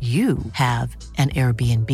[0.00, 1.92] you have an Airbnb.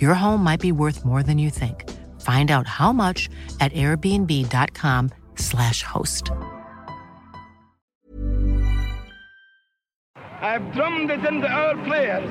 [0.00, 1.84] Your home might be worth more than you think.
[2.22, 3.28] Find out how much
[3.60, 6.30] at airbnb.com/slash host.
[10.40, 12.30] I've drummed it into our players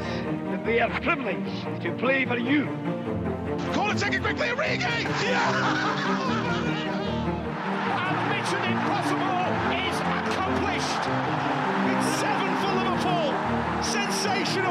[0.50, 2.66] that they are privileged to play for you.
[3.74, 6.42] Call it second quickly, Origi!
[6.45, 6.45] And
[14.56, 14.62] Du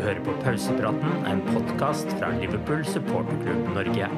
[0.00, 4.08] hører på Pausepraten, en podkast fra Liverpool supporterklubb Norge.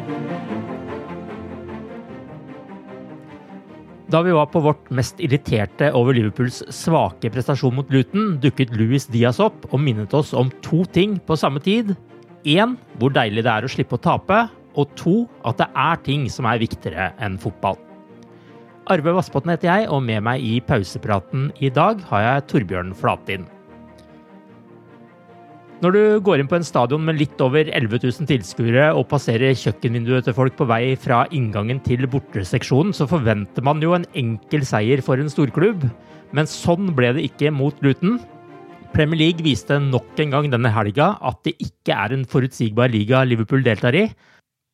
[4.15, 9.09] Da vi var på vårt mest irriterte over Liverpools svake prestasjon mot Luton, dukket Louis
[9.11, 11.97] Diaz opp og minnet oss om to ting på samme tid.
[12.47, 14.45] Én, hvor deilig det er å slippe å tape.
[14.79, 17.88] Og to, at det er ting som er viktigere enn fotball.
[18.89, 23.45] Arve Vassbotn heter jeg, og med meg i pausepraten i dag har jeg Torbjørn Flatin.
[25.79, 29.55] Når du går inn på en stadion med litt over 11 000 tilskuere og passerer
[29.55, 34.65] kjøkkenvinduet til folk på vei fra inngangen til borteseksjonen, så forventer man jo en enkel
[34.67, 35.85] seier for en storklubb.
[36.35, 38.17] Men sånn ble det ikke mot Luton.
[38.97, 43.23] Premier League viste nok en gang denne helga at det ikke er en forutsigbar liga
[43.29, 44.09] Liverpool deltar i.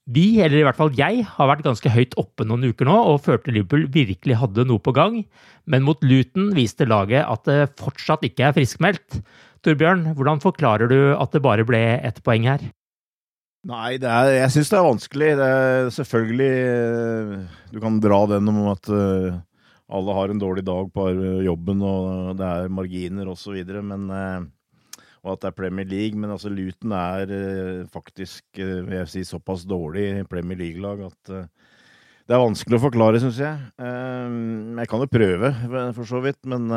[0.05, 3.23] Vi, eller i hvert fall jeg, har vært ganske høyt oppe noen uker nå og
[3.25, 5.23] følte Liverpool virkelig hadde noe på gang,
[5.65, 9.23] men mot Luton viste laget at det fortsatt ikke er friskmeldt.
[9.65, 12.67] Torbjørn, hvordan forklarer du at det bare ble ett poeng her?
[13.65, 15.31] Nei, er, jeg syns det er vanskelig.
[15.41, 16.51] Det er selvfølgelig
[17.73, 19.39] Du kan dra den om at uh,
[19.89, 21.07] alle har en dårlig dag på
[21.47, 24.45] jobben og det er marginer osv., men uh,
[25.25, 29.25] og at det er Premier League, men altså Luton er uh, faktisk, vil jeg si,
[29.25, 31.37] såpass dårlig Premier League-lag at
[32.25, 33.57] det er vanskelig å forklare, syns jeg.
[33.77, 35.51] jeg kan jo prøve,
[35.93, 36.71] for så vidt, men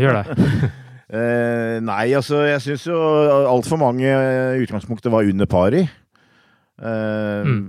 [0.00, 0.38] Gjør det.
[1.08, 2.96] Eh, nei, altså, jeg syns jo
[3.48, 5.86] altfor mange i utgangspunktet var under pari.
[6.78, 7.62] Eh, mm.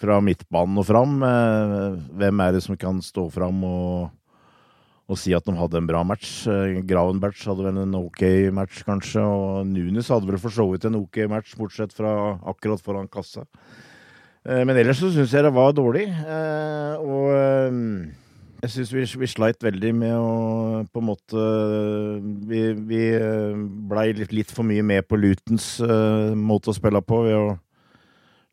[0.00, 1.20] Fra midtbanen og fram.
[1.22, 1.84] Eh,
[2.18, 4.10] hvem er det som kan stå fram og,
[5.10, 6.46] og si at de hadde en bra match?
[6.46, 8.22] Eh, hadde vel en ok
[8.54, 9.22] match, kanskje.
[9.24, 13.46] Og Nunes hadde vel for så vidt en ok match, bortsett fra akkurat foran kassa.
[14.46, 16.06] Eh, men ellers så syns jeg det var dårlig.
[16.06, 17.34] Eh, og
[18.60, 20.30] jeg syns vi, vi, sleit veldig med å
[20.92, 21.44] på en måte
[22.44, 23.04] Vi, vi
[23.88, 25.78] blei litt, litt, for mye med på Lutens
[26.36, 27.54] måte å spille på ved å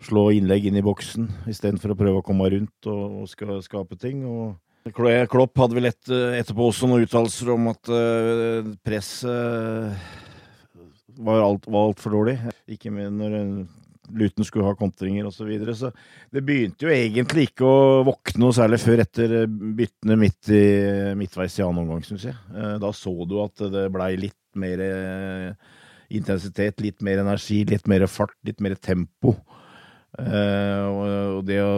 [0.07, 4.23] slå innlegg inn i boksen istedenfor å prøve å komme rundt og, og skape ting.
[4.23, 4.55] Og
[4.93, 9.97] Klopp hadde vel et, etterpå også noen uttalelser om at uh, presset
[11.17, 12.37] var altfor alt dårlig.
[12.69, 13.37] Ikke med når
[14.15, 15.37] Luton skulle ha kontringer osv.
[15.37, 15.75] Så, videre.
[15.75, 15.91] så
[16.33, 20.63] det begynte jo egentlig ikke å våkne noe særlig før etter byttene midt i,
[21.19, 22.37] midtveis i annen omgang, syns jeg.
[22.55, 25.75] Eh, da så du at det blei litt mer eh,
[26.17, 29.35] intensitet, litt mer energi, litt mer fart, litt mer tempo.
[30.17, 31.75] Eh, og det å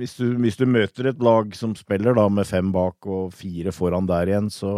[0.00, 3.74] hvis du, hvis du møter et lag som spiller da med fem bak og fire
[3.74, 4.76] foran der igjen, så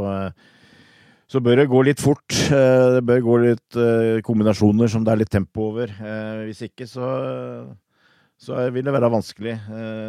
[1.29, 2.25] så bør det gå litt fort.
[2.33, 5.93] Eh, det bør gå litt eh, kombinasjoner som det er litt tempo over.
[5.93, 7.09] Eh, hvis ikke, så,
[8.41, 9.59] så vil det være vanskelig.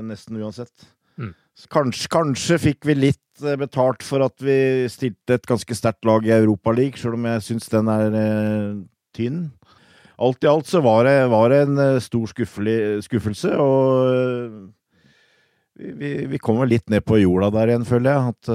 [0.08, 0.88] Nesten uansett.
[1.20, 1.34] Mm.
[1.76, 6.36] Kanskje, kanskje, fikk vi litt betalt for at vi stilte et ganske sterkt lag i
[6.38, 8.16] Europaligaen, sjøl om jeg syns den er
[9.16, 9.44] tynn.
[10.20, 14.59] Alt i alt så var det, var det en stor skuffelse, og
[16.00, 18.34] vi, vi, kommer litt ned på jorda der igjen, føler jeg.
[18.34, 18.54] At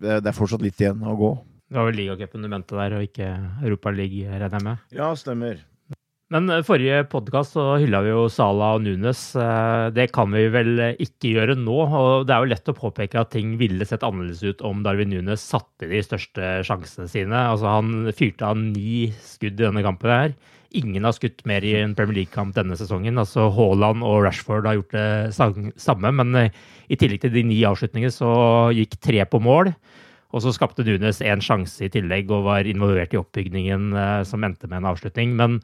[0.00, 1.34] det, det er fortsatt litt igjen å gå.
[1.68, 3.30] Det var vel ligacupen du mente der, og ikke
[3.64, 4.82] Europaligaen, regner jeg med?
[4.94, 5.62] Ja, stemmer.
[6.32, 9.20] Men eh, forrige podkast så hylla vi jo Sala og Nunes.
[9.36, 11.76] Eh, det kan vi vel ikke gjøre nå.
[11.84, 15.12] Og det er jo lett å påpeke at ting ville sett annerledes ut om Darwin
[15.12, 17.44] Nunes satte de største sjansene sine.
[17.52, 20.36] Altså Han fyrte av ni skudd i denne kampen her.
[20.74, 23.20] Ingen har skutt mer i en Premier League-kamp denne sesongen.
[23.20, 27.60] Altså Haaland og Rashford har gjort det samme, men eh, i tillegg til de ni
[27.66, 28.32] avslutningene så
[28.74, 29.72] gikk tre på mål.
[30.34, 33.92] Og så skapte Nunes én sjanse i tillegg og var involvert i oppbygningen
[34.26, 35.30] som endte med en avslutning.
[35.38, 35.60] Men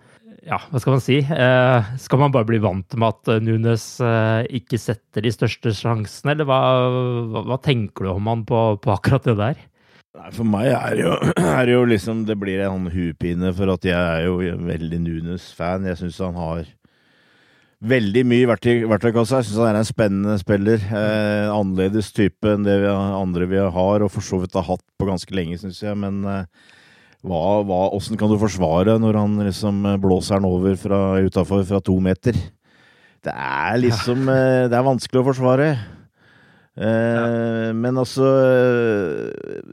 [0.46, 1.18] ja, hva skal man si?
[1.20, 5.72] Eh, skal man bare bli vant med at eh, Nunes eh, ikke setter de største
[5.76, 6.60] sjansene, eller hva,
[7.44, 9.60] hva, tenker du om han på, på akkurat det der?
[10.18, 11.14] Nei, For meg er det jo,
[11.60, 15.86] er det jo liksom Det blir en hupine, for at jeg er jo veldig Nunes-fan.
[15.86, 16.64] Jeg syns han har
[17.80, 19.40] veldig mye verktøy, verktøykassa.
[19.40, 20.82] Jeg syns han er en spennende spiller.
[20.82, 24.84] Eh, annerledes type enn det vi, andre vi har, og for så vidt har hatt
[25.00, 25.96] på ganske lenge, syns jeg.
[26.02, 26.74] Men eh,
[27.24, 31.80] hva, hva, hvordan kan du forsvare når han liksom blåser den over fra utafor fra
[31.84, 32.36] to meter?
[33.20, 35.72] Det er liksom eh, Det er vanskelig å forsvare.
[36.78, 38.26] Eh, men altså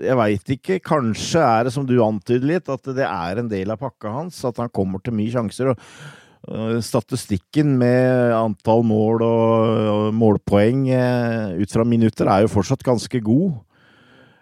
[0.01, 0.79] Jeg veit ikke.
[0.83, 4.41] Kanskje er det som du antyder litt, at det er en del av pakka hans.
[4.47, 5.73] At han kommer til mye sjanser.
[5.73, 13.23] og Statistikken med antall mål og målpoeng eh, ut fra minutter er jo fortsatt ganske
[13.23, 13.57] god.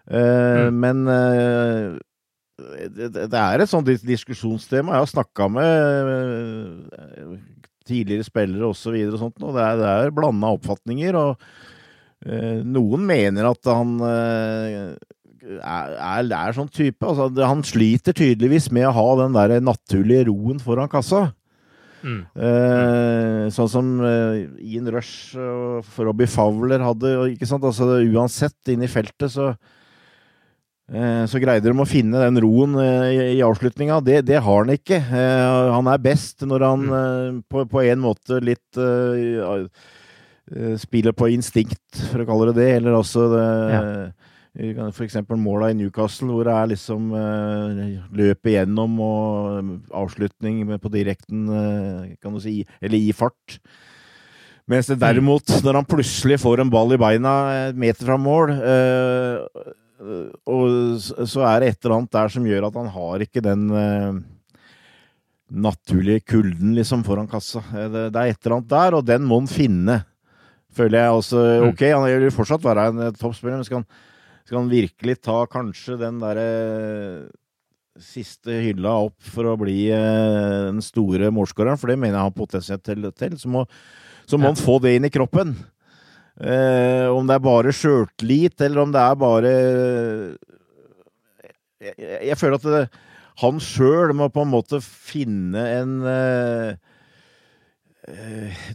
[0.05, 0.75] Mm.
[0.77, 0.99] Men
[2.55, 4.95] det, er et sånt diskusjonstema.
[4.95, 7.37] Jeg har snakka med eh,
[7.87, 8.95] tidligere spillere osv.
[8.95, 11.17] Og, og sånt, og det er, det er blanda oppfatninger.
[11.19, 11.73] og eh,
[12.65, 14.93] Noen mener at han eh,
[15.45, 17.05] er, er, er, sånn type.
[17.05, 21.27] Altså, han sliter tydeligvis med å ha den der naturlige roen foran kassa.
[22.05, 22.19] Mm.
[22.37, 27.15] Eh, sånn som eh, Ian Rush og Robbie Fowler hadde.
[27.33, 27.65] ikke sant?
[27.65, 29.53] Altså, uansett, inn i feltet så
[30.85, 33.97] Eh, så greide de å finne den roen eh, i avslutninga.
[34.05, 34.99] Det, det, har han ikke.
[35.01, 37.39] Eh, han er best når han mm.
[37.49, 38.77] på, på en måte litt
[40.81, 42.69] spiller på instinkt, for å kalle det det.
[42.79, 44.89] Eller også det, ja.
[44.93, 47.09] for eksempel måla i Newcastle, hvor det er liksom
[48.15, 49.71] løp igjennom og
[50.03, 51.47] avslutning på direkten,
[52.21, 53.57] kan du si, eller i fart.
[54.69, 55.01] Mens det mm.
[55.01, 57.33] derimot, når han plutselig får en ball i beina
[57.67, 58.55] et meter fra mål
[60.45, 63.67] og så er det et eller annet der som gjør at han har ikke den
[65.51, 67.61] naturlige kulden liksom foran kassa.
[67.73, 69.99] Eh, det, det, er et eller annet der, og den må han finne,
[70.75, 71.15] føler jeg.
[71.21, 71.69] Også, mm.
[71.71, 73.87] ok, han vil fortsatt være en toppspiller, men skal han,
[74.45, 77.33] skal han, virkelig ta kanskje den derre uh,
[78.01, 82.33] siste hylla opp for å bli eh, den store målskåreren, for det mener jeg har
[82.35, 83.61] potensial til, til, så må,
[84.27, 84.51] så må ja.
[84.51, 85.53] han få det inn i kroppen.
[86.35, 89.53] Eh, om det er bare sjøltillit, eller om det er bare
[91.79, 92.81] Jeg, jeg, jeg føler at det,
[93.45, 96.84] han sjøl må på en måte finne en eh, eh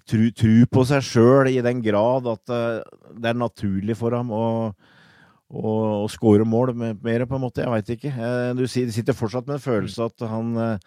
[0.08, 2.80] tru, tru, på seg sjøl i den grad at uh,
[3.14, 4.46] det er naturlig for ham å,
[5.50, 7.62] å, å score mål med, mer, på en måte.
[7.62, 8.14] Jeg veit ikke.
[8.16, 10.80] Uh, du sitter fortsatt med en følelse at han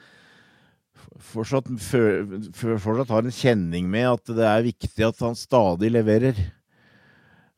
[1.23, 6.37] fortsatt, fortsatt, har en kjenning med at det er viktig at han stadig leverer.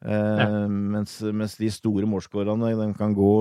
[0.05, 0.67] Ja.
[0.69, 3.31] Mens, mens, de store målskårerne kan gå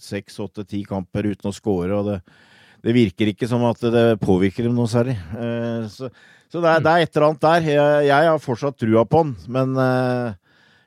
[0.00, 1.98] seks, åtte, ti kamper uten å skåre.
[1.98, 2.20] og det,
[2.84, 5.16] det, virker ikke som at det påvirker dem noe særlig.
[5.36, 6.10] Eh, så,
[6.50, 7.68] så det, er, det, er, et eller annet der.
[7.74, 10.28] Jeg, jeg har fortsatt trua på han, men eh,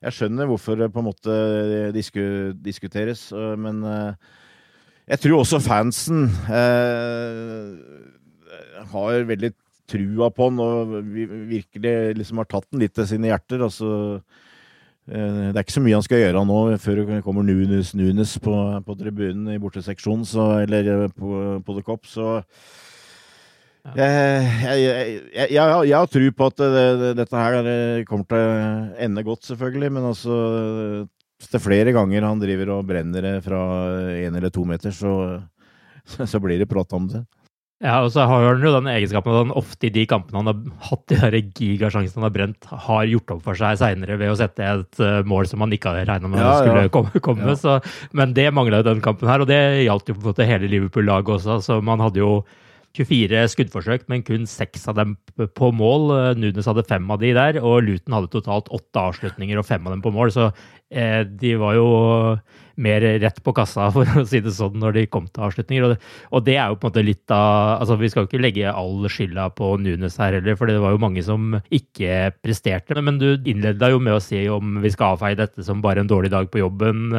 [0.08, 1.32] jeg skjønner hvorfor det på en måte
[1.96, 2.22] disku,
[2.66, 3.30] diskuteres.
[3.34, 4.36] Men eh,
[5.16, 6.28] jeg tror også fansen
[8.90, 9.52] har veldig
[9.90, 10.94] trua på han og
[11.50, 13.66] virkelig liksom har tatt den litt til sine hjerter.
[13.66, 14.49] altså Eh,
[15.10, 18.54] det er ikke så mye han skal gjøre nå før det kommer Nunes, Nunes på,
[18.86, 20.28] på tribunen i borteseksjonen,
[20.66, 21.32] eller eh, på,
[21.66, 22.28] på The Cop, så
[23.88, 23.94] ja.
[23.96, 28.60] jeg, jeg, jeg, jeg, har tro på at det, dette her kommer til å
[29.08, 29.92] ende godt, selvfølgelig.
[29.96, 30.38] Men altså
[31.48, 33.62] til flere ganger han driver og brenner det fra
[34.20, 35.14] én eller to meter, så,
[36.32, 37.24] så blir det prat om det.
[37.80, 40.50] Ja, og så har han jo den egenskapen at han ofte i de kampene han
[40.50, 44.34] har hatt de der gigasjansene han har brent, har gjort opp for seg seinere ved
[44.34, 46.92] å sette et uh, mål som han ikke hadde regna med ja, skulle ja.
[46.92, 47.22] komme.
[47.24, 47.54] komme.
[47.54, 47.56] Ja.
[47.60, 47.78] Så,
[48.12, 50.68] men det mangla jo den kampen her, og det gjaldt jo på en måte hele
[50.74, 51.62] Liverpool-laget også.
[51.64, 52.34] Så man hadde jo
[52.98, 56.10] 24 skuddforsøk, men kun seks av dem på mål.
[56.40, 59.94] Nunes hadde fem av de der, og Luton hadde totalt åtte avslutninger og fem av
[59.94, 60.34] dem på mål.
[60.34, 60.48] Så
[60.90, 61.90] eh, de var jo
[62.80, 65.86] mer rett på kassa, for å si det sånn, når de kom til avslutninger.
[65.86, 66.00] Og det,
[66.34, 68.74] og det er jo på en måte litt av altså Vi skal jo ikke legge
[68.74, 72.98] all skylda på Nunes her heller, for det var jo mange som ikke presterte.
[72.98, 76.10] Men du innleda jo med å si om vi skal avfeie dette som bare en
[76.10, 77.14] dårlig dag på jobben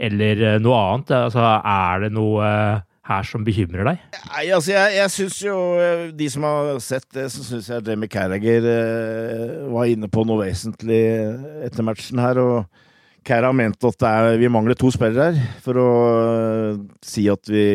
[0.00, 1.12] eller eh, noe annet?
[1.26, 4.04] Altså, er det noe eh, her som bekymrer deg?
[4.30, 5.56] Nei, altså, jeg, jeg syns jo
[6.16, 10.44] De som har sett det, så syns jeg Jamie Carragher eh, var inne på noe
[10.44, 11.02] vesentlig
[11.66, 12.40] etter matchen her.
[12.40, 12.86] og
[13.26, 15.90] Carra mente at er, vi mangler to spillere her for å
[16.22, 17.66] eh, si at vi,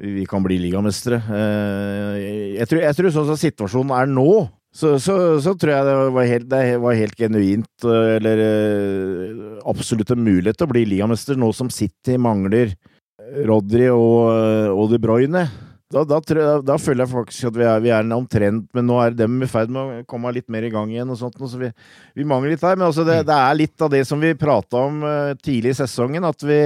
[0.00, 1.20] vi kan bli ligamestere.
[1.28, 2.16] Uh,
[2.56, 4.30] jeg, tror, jeg tror sånn som situasjonen er nå,
[4.72, 10.14] så, så, så, tror jeg det var helt, det var helt genuint, eller uh, absolutt
[10.14, 12.72] en mulighet til å bli ligamester nå som City mangler
[13.20, 15.46] Rodry og, og De Bruyne.
[15.92, 16.20] Da, da,
[16.64, 19.48] da, føler jeg faktisk at vi er, vi er omtrent Men nå er dem i
[19.50, 21.10] ferd med å komme litt mer i gang igjen.
[21.12, 21.68] og sånt, så vi,
[22.16, 22.78] vi mangler litt her.
[22.78, 23.28] Men altså det, mm.
[23.28, 26.24] det, er litt av det som vi prata om uh, tidlig i sesongen.
[26.24, 26.62] At vi,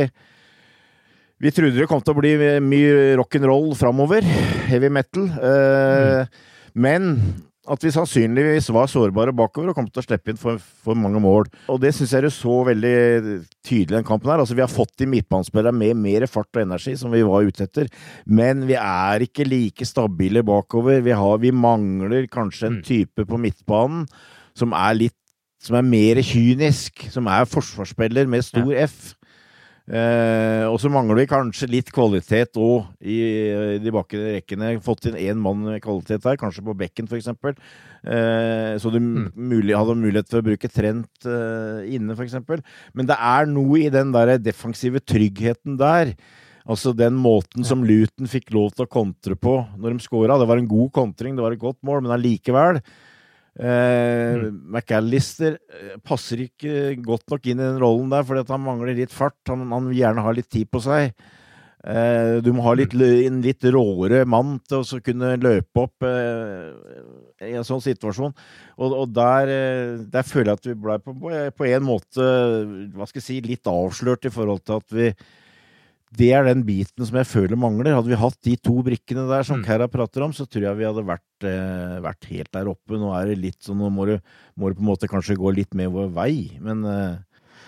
[1.43, 4.27] vi trodde det kom til å bli mye rock'n'roll framover.
[4.71, 5.27] Heavy metal.
[5.27, 6.55] Eh, mm.
[6.87, 7.11] Men
[7.73, 11.21] at vi sannsynligvis var sårbare bakover og kom til å slippe inn for, for mange
[11.23, 11.49] mål.
[11.73, 12.95] Og det syns jeg du så veldig
[13.67, 14.43] tydelig i den kampen her.
[14.43, 17.67] Altså, vi har fått de midtbanespillere med mer fart og energi, som vi var ute
[17.67, 17.91] etter,
[18.27, 21.03] men vi er ikke like stabile bakover.
[21.05, 22.83] Vi, har, vi mangler kanskje en mm.
[22.87, 24.07] type på midtbanen
[24.57, 25.19] som er litt
[25.67, 28.69] som er mer kynisk, som er forsvarsspiller med stor.
[28.87, 29.15] F.
[29.87, 34.73] Eh, og så mangler vi kanskje litt kvalitet òg i, i, de bakre rekkene.
[34.83, 37.31] Fått inn én mann med kvalitet der, kanskje på bekken f.eks.
[37.31, 39.29] Eh, så du mm.
[39.39, 42.35] mulig, hadde mulighet for å bruke Trent eh, inne f.eks.
[42.99, 46.17] Men det er noe i den der defensive tryggheten der.
[46.67, 50.41] Altså den måten som Luton fikk lov til å kontre på når de scora.
[50.41, 53.15] Det var en god kontring, det var et godt mål, men allikevel Eh,
[53.63, 54.61] mm.
[54.69, 59.15] McAllister eh, passer ikke godt nok inn i den rollen der, fordi han mangler litt
[59.15, 59.39] fart.
[59.49, 61.15] Han, han, vil gjerne ha litt tid på seg.
[61.87, 63.05] Eh, du må ha litt, mm.
[63.29, 68.35] en litt råere mann til å kunne løpe opp eh, i en sånn situasjon.
[68.77, 71.15] Og, og der, eh, der, føler jeg at vi ble på,
[71.55, 72.29] på en måte
[72.97, 75.13] hva skal jeg si, litt avslørt i forhold til at vi
[76.15, 77.97] det er den biten som jeg føler mangler.
[77.97, 79.67] Hadde vi hatt de to brikkene der som mm.
[79.67, 82.99] Kara prater om, så tror jeg vi hadde vært, eh, vært, helt der oppe.
[83.01, 84.15] Nå er det litt sånn, nå må du,
[84.55, 87.17] må du på en måte kanskje gå litt med vår vei, men eh.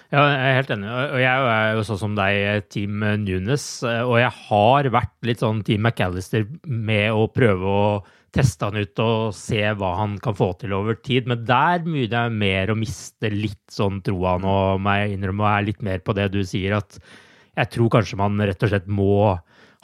[0.08, 0.88] Ja, jeg er helt enig.
[0.88, 3.64] Og jeg er jo sånn som deg, Team Nunes.
[3.84, 7.90] Og jeg har vært litt sånn Team McAllister med å prøve å
[8.32, 11.28] teste han ut og se hva han kan få til over tid.
[11.28, 15.52] Men der begynner jeg mer å miste litt sånn troa nå, må jeg innrømme, og
[15.52, 16.96] er litt mer på det du sier, at
[17.58, 19.36] jeg tror kanskje man rett og slett må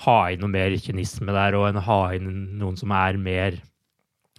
[0.04, 3.61] ha inn noe mer kynisme der, og ha inn noen som er mer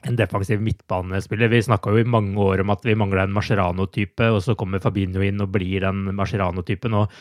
[0.06, 1.50] en defensiv midtbanespiller.
[1.50, 4.84] Vi snakka jo i mange år om at vi mangla en Mascherano-type, og så kommer
[4.84, 6.94] Fabinho inn og blir den Mascherano-typen.
[6.94, 7.12] og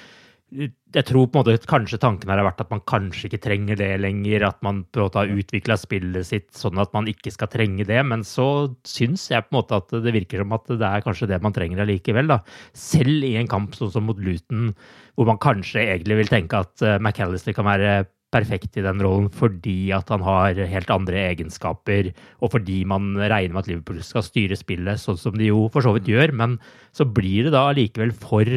[0.54, 3.78] jeg tror på en måte kanskje tanken her har vært at man kanskje ikke trenger
[3.80, 4.46] det lenger.
[4.46, 8.00] At man måte har utvikla spillet sitt sånn at man ikke skal trenge det.
[8.06, 8.46] Men så
[8.86, 11.56] syns jeg på en måte at det virker som at det er kanskje det man
[11.56, 12.36] trenger allikevel.
[12.78, 14.72] Selv i en kamp sånn som mot Luton,
[15.18, 19.28] hvor man kanskje egentlig vil tenke at uh, McAllister kan være perfekt i den rollen
[19.30, 22.08] fordi at han har helt andre egenskaper,
[22.42, 25.86] og fordi man regner med at Liverpool skal styre spillet sånn som de jo for
[25.86, 26.34] så vidt gjør.
[26.34, 26.58] Men
[26.94, 28.50] så blir det da allikevel for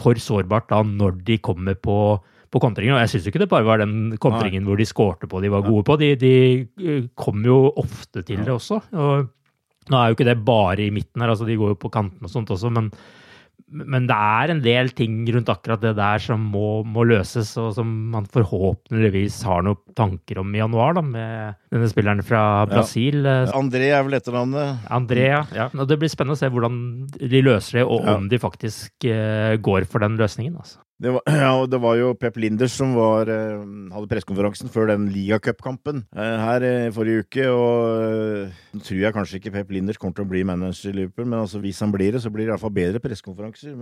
[0.00, 1.98] for sårbart da når de kommer på,
[2.50, 2.96] på kontringen.
[2.96, 5.66] Og jeg syns ikke det bare var den kontringen hvor de skårte på de var
[5.66, 5.98] gode på.
[6.00, 8.80] De, de eh, kom jo ofte til det også.
[8.92, 9.32] og
[9.92, 12.24] Nå er jo ikke det bare i midten her, altså de går jo på kanten
[12.24, 12.88] og sånt også, men
[13.74, 17.72] men det er en del ting rundt akkurat det der som må, må, løses, og
[17.74, 23.24] som man forhåpentligvis har noen tanker om i januar, da, med denne spilleren fra Brasil.
[23.26, 23.50] Ja.
[23.58, 24.86] André er vel etternavnet?
[24.94, 25.68] Andrea, ja.
[25.74, 26.80] Og det blir spennende å se hvordan
[27.18, 30.56] de løser det, og om de faktisk uh, går for den løsningen.
[30.56, 30.84] altså.
[31.02, 33.62] Det var, ja, det var jo Pep Linders som var, eh,
[33.92, 37.48] hadde pressekonferansen før den ligacupkampen eh, her i forrige uke.
[37.50, 41.26] og Nå tror jeg kanskje ikke Pep Linders kommer til å bli manager i Liverpool,
[41.26, 43.74] men altså, hvis han blir det, så blir det iallfall bedre pressekonferanser.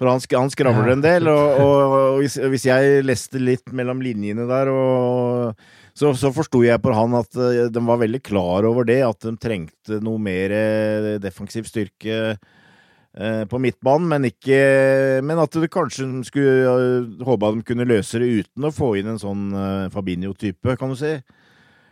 [0.00, 4.04] For han, han skravler en del, og, og, og hvis, hvis, jeg leste litt mellom
[4.04, 5.64] linjene der, og,
[6.00, 7.36] så, så forsto jeg på han at
[7.70, 10.54] de var veldig klar over det, at de trengte noe mer
[11.20, 12.38] defensiv styrke
[13.10, 14.58] Eh, på midtbanen, men, ikke,
[15.26, 19.10] men at du kanskje skulle håpe at de kunne løse det uten å få inn
[19.10, 19.48] en sånn
[19.90, 21.16] Fabinho-type, kan du si.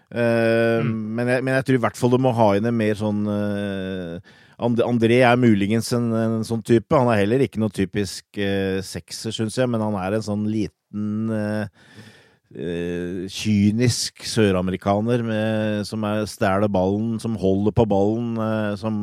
[0.08, 0.92] Mm.
[1.18, 3.26] men, jeg, men, jeg, tror i hvert fall du må ha inn en mer sånn
[4.56, 6.96] André er muligens en, en, sånn type.
[6.96, 8.40] Han er heller ikke noe typisk
[8.88, 11.28] sekser, syns jeg, men han er en sånn liten
[12.48, 15.20] kynisk søramerikaner
[15.84, 18.38] som er stjeler ballen, som holder på ballen,
[18.80, 19.02] som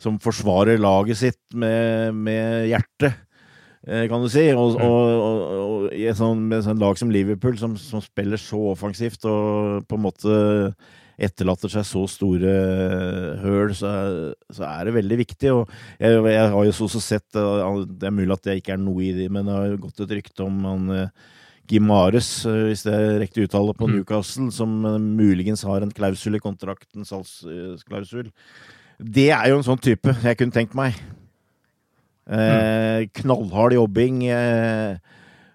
[0.00, 3.18] som forsvarer laget sitt med, med hjertet,
[3.86, 4.46] eh, kan du si.
[4.54, 4.86] Og, mm.
[4.86, 8.40] og, og, og i et sånt, med et sånt lag som Liverpool, som, som, spiller
[8.40, 10.38] så offensivt og på en måte
[11.20, 12.52] etterlater seg så store
[13.42, 13.90] høl, så,
[14.48, 15.50] så er det veldig viktig.
[15.52, 19.04] Og jeg, jeg har jo også sett, det er mulig at det ikke er noe
[19.04, 20.88] i det, men det har gått et rykte om han
[21.70, 23.94] Gimares, hvis det er riktig uttale, på mm.
[23.94, 24.72] Newcastle, som
[25.16, 28.32] muligens har en klausul i kontrakten, salgsklausul.
[29.00, 30.98] Det er jo en sånn type jeg kunne tenkt meg.
[32.30, 34.24] Eh, knallhard jobbing.
[34.28, 34.98] Eh,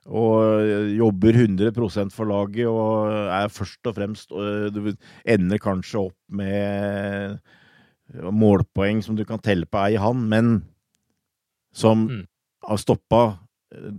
[0.06, 4.92] og jobber 100% for laget og er først og fremst Du
[5.26, 7.40] ender kanskje opp med
[8.14, 10.60] målpoeng som du kan telle på ei hand, men
[11.74, 12.22] som mm.
[12.70, 13.24] har stoppa
[13.74, 13.90] eh,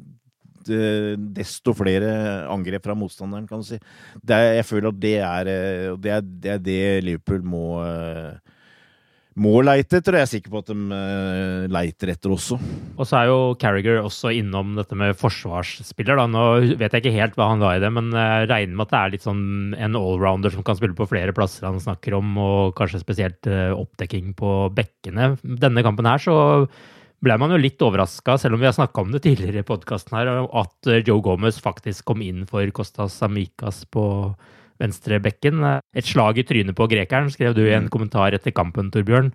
[1.37, 2.11] desto flere
[2.53, 3.79] angrep fra motstanderen, kan du si.
[4.27, 8.37] Er, jeg føler at det er eh, det, er, det, er det Liverpool må uh,
[9.37, 10.99] må leite etter, og jeg er sikker på at de
[11.69, 12.57] leiter etter også.
[12.97, 16.17] Og så er jo Carriager også innom dette med forsvarsspiller.
[16.17, 16.25] da.
[16.25, 16.45] Nå
[16.81, 19.03] vet jeg ikke helt hva han la i det, men jeg regner med at det
[19.03, 19.45] er litt sånn
[19.77, 24.33] en allrounder som kan spille på flere plasser han snakker om, og kanskje spesielt oppdekking
[24.41, 25.35] på bekkene.
[25.45, 26.39] Denne kampen her så
[27.25, 30.17] ble man jo litt overraska, selv om vi har snakka om det tidligere i podkasten
[30.19, 34.05] her, at uh, Joe Gomez faktisk kom inn for Costas Amicas på
[34.83, 35.65] venstrebekken.
[35.97, 37.93] Et slag i trynet på grekeren, skrev du i en mm.
[37.95, 39.33] kommentar etter kampen, Torbjørn.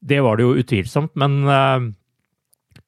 [0.00, 1.90] Det var det jo utvilsomt, men uh,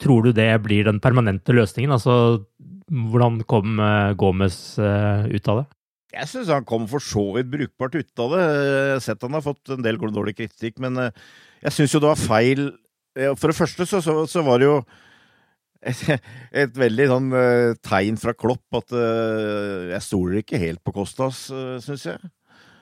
[0.00, 1.92] tror du det blir den permanente løsningen?
[1.92, 2.46] Altså,
[2.88, 5.68] hvordan kom uh, Gomez uh, ut av det?
[6.12, 8.40] Jeg syns han kom for så vidt brukbart ut av det.
[8.48, 12.10] Jeg har sett han har fått en del dårlig kritikk, men jeg syns jo det
[12.10, 12.66] var feil
[13.12, 14.76] For det første så, så, så var det jo
[15.82, 16.04] et,
[16.64, 21.48] et veldig sånn uh, tegn fra Klopp at uh, jeg stoler ikke helt på Kostas,
[21.54, 22.32] uh, syns jeg.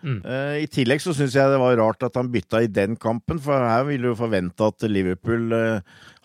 [0.01, 0.21] Mm.
[0.25, 3.41] Uh, I tillegg så syns jeg det var rart at han bytta i den kampen,
[3.43, 5.53] for her ville du forvente at Liverpool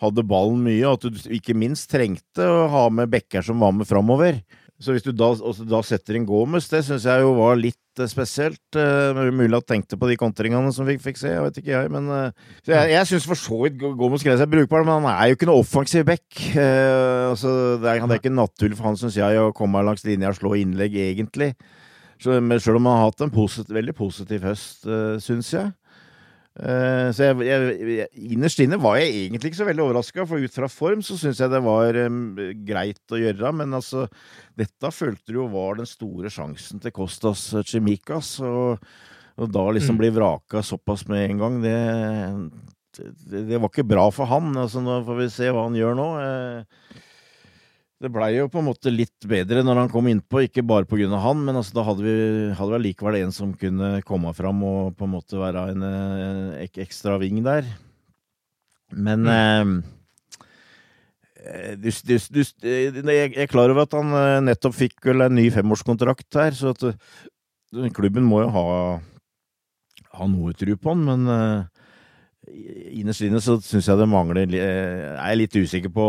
[0.00, 3.74] hadde ballen mye, og at du ikke minst trengte å ha med backer som var
[3.76, 4.40] med framover.
[4.76, 5.30] Så hvis du da,
[5.64, 8.60] da setter inn Gomez, det syns jeg jo var litt uh, spesielt.
[8.76, 11.92] Uh, mulig at tenkte på de kontringene som vi fikk se, jeg vet ikke jeg.
[11.94, 15.30] Men uh, jeg, jeg syns for så vidt Gomez greier seg brukbar, men han er
[15.30, 16.26] jo ikke noe offensiv back.
[16.36, 20.34] Altså, det, er, det er ikke naturlig for han, syns jeg, å komme langs linja
[20.34, 21.54] og slå innlegg, egentlig.
[22.20, 25.72] Så, selv om han har hatt en posit veldig positiv høst, uh, syns jeg.
[26.56, 30.54] Uh, så jeg, jeg, innerst inne var jeg egentlig ikke så veldig overraska, for ut
[30.56, 32.20] fra form så syns jeg det var um,
[32.68, 33.52] greit å gjøre.
[33.60, 34.06] Men altså,
[34.56, 38.38] dette følte du jo var den store sjansen til Kostas Chimicas.
[38.40, 38.80] Og,
[39.36, 40.00] og da liksom mm.
[40.00, 41.76] bli vraka såpass med en gang, det,
[42.96, 44.54] det, det, var ikke bra for han.
[44.56, 46.08] Altså, nå får vi se hva han gjør nå.
[46.16, 47.02] Uh,
[48.02, 51.22] det blei jo på en måte litt bedre når han kom innpå, ikke bare av
[51.24, 52.16] han, men altså, da hadde vi,
[52.52, 56.40] hadde vi allikevel en som kunne komme fram og på en måte være en, en
[56.60, 57.64] ekstra ving der.
[58.92, 59.72] Men mm.
[61.40, 65.38] eh, du, du, du, jeg er klar over at han eh, nettopp fikk vel en
[65.40, 68.66] ny femårskontrakt her, så at eh, klubben må jo ha,
[70.20, 71.75] ha noe tro på han, men eh,
[72.46, 76.04] Innerst inne så syns jeg det mangler Jeg er litt usikker på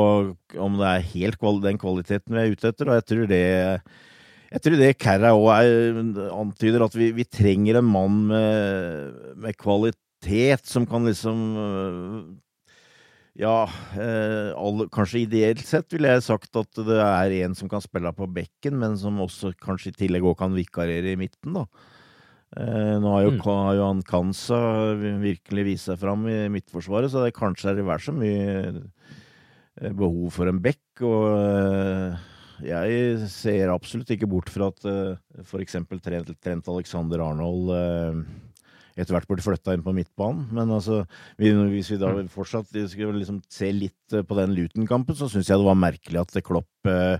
[0.62, 3.45] om det er helt den kvaliteten vi er ute etter, og jeg tror det
[4.47, 5.47] jeg tror det Kerra òg
[6.32, 11.41] antyder, at vi, vi, trenger en mann med, med, kvalitet som kan liksom
[13.38, 13.67] Ja,
[14.00, 18.13] eh, alle, kanskje ideelt sett ville jeg sagt at det er en som kan spille
[18.15, 21.67] på bekken, men som også kanskje i tillegg òg kan vikarere i midten, da.
[22.56, 23.42] Eh, nå har jo, mm.
[23.44, 24.60] har jo han Kansa
[25.20, 30.32] virkelig vist seg fram i Midtforsvaret, så det kanskje er vært så mye eh, behov
[30.38, 31.04] for en bekk.
[31.04, 32.26] Og eh,
[32.72, 34.88] jeg ser absolutt ikke bort fra at
[35.44, 35.78] f.eks.
[36.02, 37.70] Trent, Trent Alexander Arnold
[38.98, 40.48] etter hvert burde flytta inn på midtbanen.
[40.58, 41.04] Men altså,
[41.38, 42.32] hvis vi da mm.
[42.34, 46.34] fortsatt skulle liksom se litt på den Luton-kampen, så syns jeg det var merkelig at
[46.48, 47.20] Klopp Eh,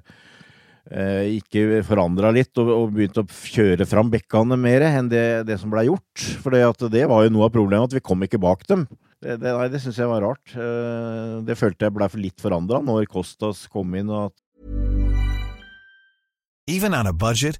[0.88, 5.74] ikke forandra litt og, og begynte å kjøre fram bekkene mer enn det, det som
[5.74, 6.24] ble gjort.
[6.44, 8.88] For det var jo noe av problemet, at vi kom ikke bak dem.
[9.18, 10.54] Det, det, det syns jeg var rart.
[10.54, 14.12] Eh, det følte jeg ble litt forandra når Kostas kom inn.
[14.14, 14.36] og at
[16.68, 17.60] Even on a budget.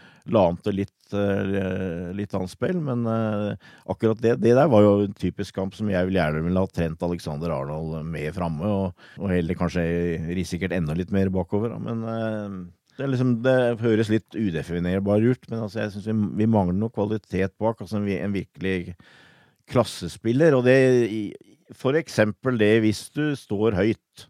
[0.29, 4.85] la an til litt, uh, litt annet spill, men uh, akkurat det, det der var
[4.85, 8.69] jo en typisk kamp som jeg vil gjerne ville ha trent Alexander Arnold med framme,
[8.69, 9.83] og, og heller kanskje
[10.35, 11.73] risikert enda litt mer bakover.
[11.81, 12.05] Men
[12.97, 16.93] det, liksom, det, høres litt udefinerbar ut, men altså, jeg syns vi, vi, mangler noe
[16.93, 17.81] kvalitet bak.
[17.81, 18.95] Altså en virkelig
[19.71, 20.57] klassespiller.
[20.57, 20.77] Og det
[21.77, 24.27] for eksempel det hvis du står høyt.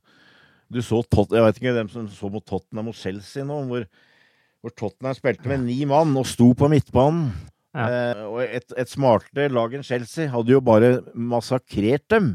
[0.72, 3.84] Du så Tot Jeg vet ikke hvem som så mot Tottenham og Chelsea nå, hvor,
[4.62, 7.32] hvor Tottenham spilte med ni mann og sto på midtbanen.
[7.72, 7.86] Ja.
[7.88, 12.34] Eh, og et, et smartere lag enn Chelsea hadde jo bare massakrert dem.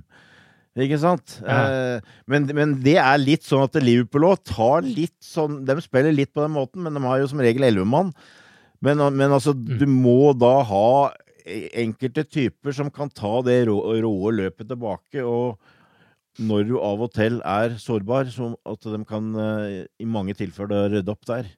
[0.77, 1.39] Ikke sant?
[1.41, 1.59] Ja.
[1.97, 6.13] Eh, men, men, det er litt sånn at Liverpool òg tar litt sånn De spiller
[6.13, 8.13] litt på den måten, men de har jo som regel elleve mann.
[8.85, 9.79] Men, men, altså, mm.
[9.81, 10.91] du må da ha
[11.47, 15.23] enkelte typer som kan ta det rå, råe løpet tilbake.
[15.25, 15.57] Og
[16.43, 20.91] når du av og til er sårbar, så at de kan eh, i mange tilfeller
[20.93, 21.49] rydde opp der.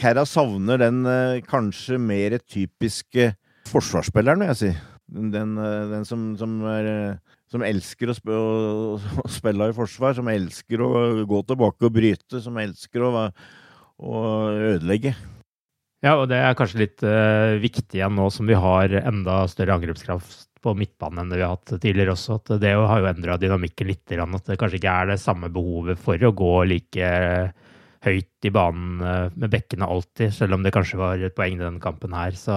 [0.00, 3.32] Kerra savner den eh, kanskje mer typiske
[3.70, 4.72] forsvarsspilleren, vil jeg si.
[5.32, 7.18] Den, eh, den som, som, er,
[7.52, 10.92] som, elsker å, sp å, spille i forsvar, som elsker å
[11.28, 13.12] gå tilbake og bryte, som elsker å,
[14.00, 14.22] å
[14.72, 15.14] ødelegge.
[16.02, 19.76] Ja, og det er kanskje litt uh, viktig igjen nå som vi har enda større
[19.76, 22.40] angrepskraft på midtbanen enn det vi har hatt tidligere også.
[22.40, 24.10] At det har jo endra dynamikken litt.
[24.10, 27.12] At det kanskje ikke er det samme behovet for å gå like
[28.02, 31.62] høyt i banen eh, med bekkene alltid, selv om det kanskje var et poeng i
[31.62, 32.36] denne kampen her.
[32.38, 32.56] Så,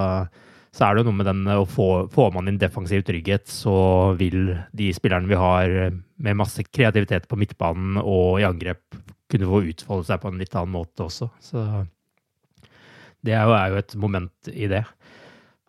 [0.75, 3.75] så er det jo noe med den å få Får man inn defensiv trygghet, så
[4.19, 8.83] vil de spillerne vi har med masse kreativitet på midtbanen og i angrep,
[9.31, 11.29] kunne få utfolde seg på en litt annen måte også.
[11.41, 11.63] Så
[13.25, 14.83] det er jo, er jo et moment i det.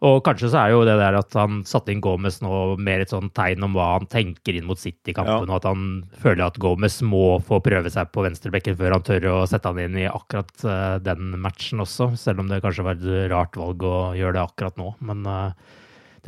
[0.05, 2.51] Og kanskje så er jo det der at han satte inn Gomez nå
[2.85, 5.49] mer et sånn tegn om hva han tenker inn mot City-kampen, ja.
[5.49, 5.87] og at han
[6.21, 9.81] føler at Gomez må få prøve seg på venstrebekken før han tør å sette han
[9.81, 13.87] inn i akkurat uh, den matchen også, selv om det kanskje var et rart valg
[13.89, 14.91] å gjøre det akkurat nå.
[15.09, 15.79] Men uh,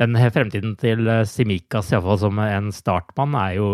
[0.01, 3.67] den fremtiden til uh, Simikas iallfall som en startmann er jo,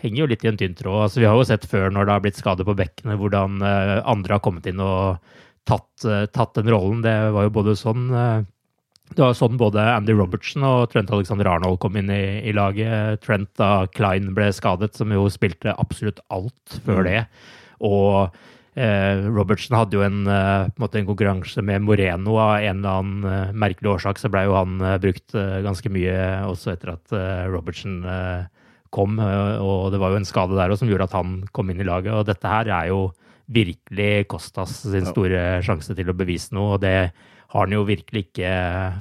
[0.00, 1.04] henger jo litt i en tynn tråd.
[1.04, 4.34] Altså, vi har jo sett før når det har blitt skade på bekkene, hvordan andre
[4.34, 5.22] har kommet inn og
[5.70, 6.02] tatt,
[6.34, 7.06] tatt, den rollen.
[7.06, 8.08] Det var jo både sånn
[9.12, 13.20] det var sånn både Andy Robertson og Trent Alexander Arnold kom inn i, i, laget.
[13.22, 17.08] Trent da Klein ble skadet, som jo spilte absolutt alt før mm.
[17.10, 17.20] det.
[17.84, 18.34] Og
[18.80, 22.38] eh, Robertson hadde jo en, eh, en, en, konkurranse med Moreno.
[22.42, 26.16] Av en eller annen eh, merkelig årsak så ble jo han eh, brukt ganske mye
[26.48, 27.14] også etter at
[27.52, 28.00] Robertson
[28.94, 29.18] kom.
[29.18, 31.86] og det var jo en skade der også som gjorde at han kom inn i
[31.86, 32.14] laget.
[32.16, 33.06] Og dette her er jo
[33.52, 36.78] virkelig Kostas sin store sjanse til å bevise noe.
[36.78, 37.12] og det
[37.54, 38.54] har han jo virkelig ikke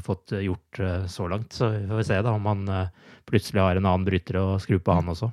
[0.05, 1.55] fått gjort eh, så langt.
[1.55, 2.91] Så vi får se da om han eh,
[3.29, 5.31] plutselig har en annen bryter å skru på, han også.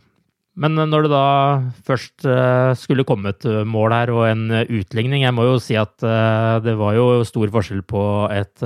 [0.61, 1.27] Men når det da
[1.87, 2.25] først
[2.77, 6.97] skulle komme et mål her og en utligning Jeg må jo si at det var
[6.99, 8.03] jo stor forskjell på
[8.35, 8.65] et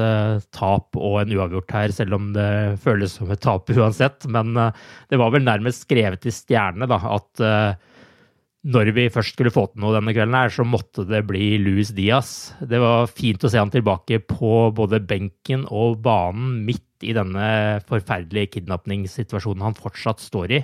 [0.56, 2.48] tap og en uavgjort her, selv om det
[2.82, 4.24] føles som et tap uansett.
[4.26, 7.44] Men det var vel nærmest skrevet i stjernene da, at
[8.64, 11.92] når vi først skulle få til noe denne kvelden, her, så måtte det bli Luis
[11.96, 12.55] Diaz.
[12.64, 17.83] Det var fint å se han tilbake på både benken og banen midt i denne
[17.85, 20.62] forferdelige kidnapningssituasjonen han fortsatt står i.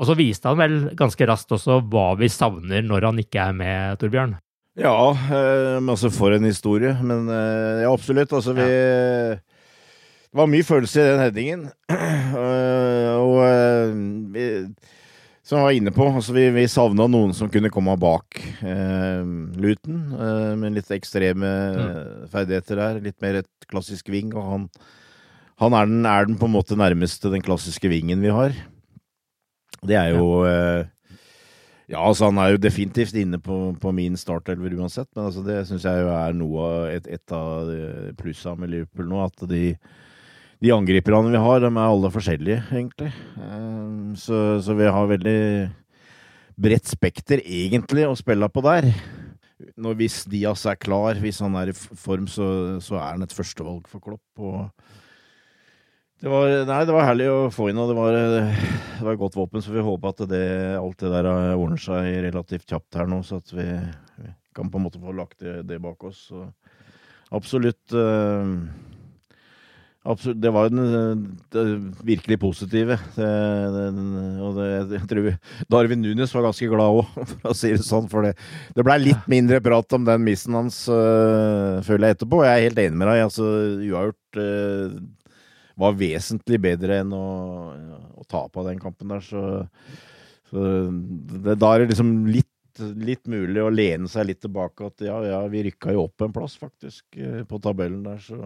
[0.00, 3.54] Og så viste han vel ganske raskt også hva vi savner når han ikke er
[3.54, 4.34] med, Torbjørn.
[4.80, 6.94] Ja, men altså for en historie.
[7.04, 8.32] Men eh, ja, absolutt.
[8.32, 9.38] Altså, vi ja.
[10.30, 11.62] Det var mye følelse i den headingen.
[12.40, 12.52] Og,
[13.18, 13.94] og uh,
[14.30, 14.44] vi,
[15.50, 19.22] som jeg var inne på, altså vi, vi savna noen som kunne komme bak eh,
[19.58, 19.96] Luton.
[20.60, 22.28] med litt ekstreme mm.
[22.30, 23.00] ferdigheter der.
[23.02, 24.30] Litt mer et klassisk ving.
[24.36, 24.68] Og han,
[25.58, 28.54] han er, den, er den på en måte nærmeste den klassiske vingen vi har.
[29.82, 30.84] Det er jo ja.
[31.88, 35.64] ja, altså han er jo definitivt inne på, på min startelver uansett, men altså det
[35.66, 37.74] syns jeg jo er noe et, et av
[38.20, 39.24] plussa med Liverpool nå.
[39.26, 39.72] At de,
[40.60, 43.10] de angriperne vi har, de er alle forskjellige, egentlig.
[44.20, 45.40] Så, så vi har veldig
[46.60, 48.90] bredt spekter, egentlig, å spille på der.
[49.80, 53.36] Når, hvis Diaz er klar, hvis han er i form, så, så er han et
[53.36, 54.84] førstevalg for Klopp.
[56.20, 58.20] det var, nei, det var herlig å få inn, og det var,
[59.00, 59.64] det var godt våpen.
[59.64, 60.44] Så vi håper at det,
[60.76, 63.68] alt det der ordner seg relativt kjapt her nå, så at vi,
[64.20, 66.26] vi kan på en måte få lagt det, det bak oss.
[66.28, 66.44] Så
[67.32, 68.58] absolutt, uh,
[70.02, 72.96] absolutt Det var den, den virkelig positive.
[73.16, 74.00] Den,
[74.40, 75.30] og jeg tror
[75.72, 78.08] Darwin Nunes var ganske glad òg, for å si det sånn.
[78.10, 78.34] For det,
[78.76, 82.44] det blei litt mindre prat om den missen hans, uh, føler jeg etterpå.
[82.46, 83.24] Jeg er helt enig med deg.
[83.28, 83.48] altså
[83.90, 85.00] Uavgjort uh,
[85.80, 87.26] var vesentlig bedre enn å,
[88.20, 89.24] å tape den kampen der.
[89.24, 89.44] Så,
[90.50, 92.48] så det, da er det liksom litt,
[93.00, 96.34] litt, mulig å lene seg litt tilbake at ja, ja, vi rykka jo opp en
[96.34, 98.20] plass, faktisk, eh, på tabellen der.
[98.24, 98.38] Så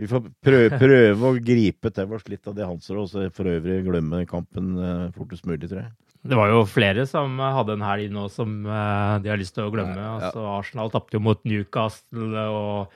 [0.00, 3.50] vi får prøve, prøve å gripe til oss litt av det hanser, og så for
[3.50, 5.92] øvrig glemme kampen eh, fortest mulig, tror jeg.
[6.22, 9.66] Det var jo flere som hadde en helg nå som uh, de har lyst til
[9.66, 9.96] å glemme.
[9.98, 10.28] Ja, ja.
[10.28, 12.44] Altså, Arsenal tapte jo mot Newcastle.
[12.46, 12.92] og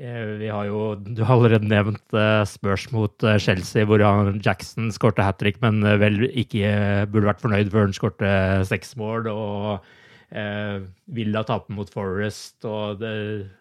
[0.00, 2.14] Eh, vi har jo, Du har allerede nevnt
[2.48, 4.00] Spurs mot Chelsea, hvor
[4.40, 8.30] Jackson skårte hat trick, men vel ikke burde vært fornøyd før han skårte
[8.70, 9.28] seks mål.
[9.28, 9.84] og
[10.30, 13.10] Villa taper mot Forest, og det,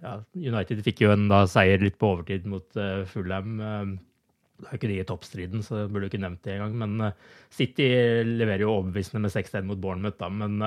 [0.03, 2.77] ja, United fikk jo en da, seier litt på overtid mot
[3.09, 3.55] Fulham.
[3.57, 6.75] Det er jo ikke de i toppstriden, så jeg burde ikke nevnt det engang.
[6.83, 7.09] Men
[7.49, 7.89] City
[8.27, 10.29] leverer jo overbevisende med 6-1 mot Bournemouth, da.
[10.29, 10.61] Men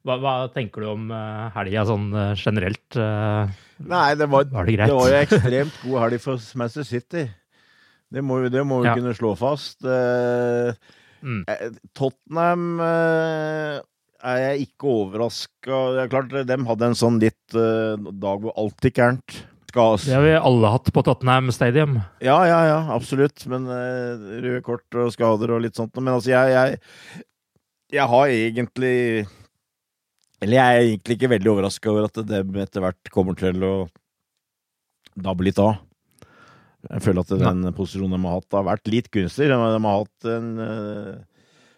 [0.00, 2.96] hva, hva, tenker du om uh, helga sånn uh, generelt?
[2.96, 3.50] Uh,
[3.84, 7.26] Nei, det var, var det, det, var jo ekstremt god helg for Manchester City.
[8.10, 8.96] Det må, det må vi ja.
[8.96, 9.84] kunne slå fast.
[11.20, 11.44] Mm.
[11.94, 12.64] Tottenham
[14.26, 18.84] er jeg ikke overraska Det er klart, de hadde en sånn litt dag hvor alt
[18.84, 19.40] gikk gærent.
[19.70, 22.00] Det har vi alle hatt på Tottenham Stadium.
[22.18, 23.44] Ja, ja, ja, absolutt.
[23.46, 25.94] Men røde kort og skader og litt sånt.
[26.00, 27.20] Men altså, jeg, jeg,
[27.94, 28.96] jeg har egentlig
[30.40, 33.74] eller jeg er egentlig ikke veldig overraska over at dem etter hvert kommer til å
[35.20, 35.82] dabbe litt av.
[36.88, 37.72] Jeg føler at den ja.
[37.76, 39.50] posisjonen de har hatt, har vært litt gunstig.
[39.50, 41.10] De, har hatt en uh,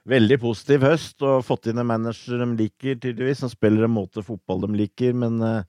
[0.08, 3.42] veldig positiv høst og fått inn en manager de liker, tydeligvis.
[3.44, 5.64] Som spiller en måte fotball de liker, men uh,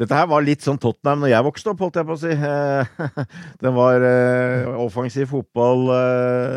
[0.00, 2.36] dette her var litt sånn Tottenham når jeg vokste opp, holdt jeg på å si.
[3.64, 5.90] det var uh, offensiv fotball,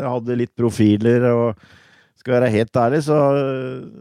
[0.06, 1.66] hadde litt profiler og
[2.26, 3.16] skal være helt ærlig, så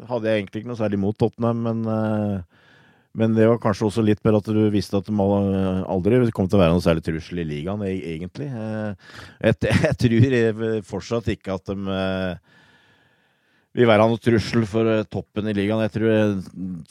[0.09, 2.71] hadde jeg egentlig ikke noe særlig imot Tottenham, men, eh,
[3.21, 5.27] men det var kanskje også litt mer at du visste at de
[5.85, 8.49] aldri kom til å være noe særlig trussel i ligaen, e-, egentlig.
[8.49, 9.13] Eh,
[9.45, 12.55] jeg, jeg tror fortsatt ikke at de eh,
[13.75, 15.83] vil være noe trussel for toppen i ligaen.
[15.83, 16.39] Jeg tror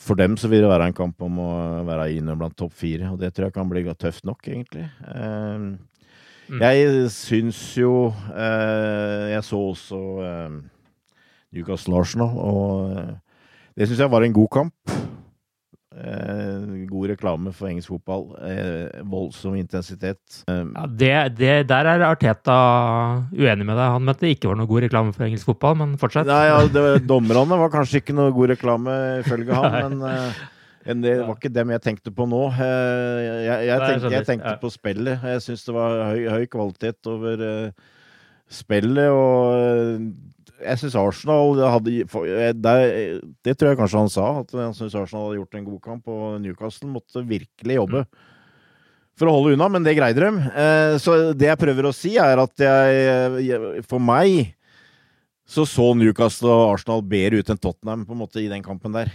[0.05, 1.49] For dem så vil det være en kamp om å
[1.87, 4.85] være inne blant topp fire, og det tror jeg kan bli tøft nok, egentlig.
[6.45, 6.61] Mm.
[6.61, 10.01] Jeg syns jo Jeg så også
[11.55, 12.35] Newcastle Arsenal.
[12.37, 13.13] Og eh,
[13.77, 14.95] det syns jeg var en god kamp.
[15.95, 18.25] Eh, god reklame for engelsk fotball.
[18.43, 20.41] Eh, voldsom intensitet.
[20.51, 22.57] Eh, ja, det, det, der er Arteta
[23.31, 23.93] uenig med deg.
[23.95, 26.27] Han mente det ikke var noe god reklame for engelsk fotball, men fortsett.
[26.27, 30.03] Nei, ja, det, Dommerne var kanskje ikke noe god reklame, ifølge han,
[30.85, 32.43] men det var ikke dem jeg tenkte på nå.
[32.59, 35.23] Jeg, jeg, jeg, tenkte, jeg tenkte, på spillet.
[35.31, 37.41] Jeg syns det var høy, høy kvalitet over
[38.51, 39.09] spillet.
[39.09, 40.11] og
[40.65, 42.75] jeg syns Arsenal hadde eh, det,
[43.43, 46.07] det, tror jeg kanskje han sa, at han syns Arsenal hadde gjort en god kamp,
[46.07, 48.05] og Newcastle måtte virkelig jobbe
[49.15, 50.47] for å holde unna, men det greide de.
[50.59, 54.51] Eh, så det jeg prøver å si, er at jeg For meg
[55.45, 58.95] så så Newcastle og Arsenal bedre ut enn Tottenham på en måte i den kampen
[58.95, 59.11] der.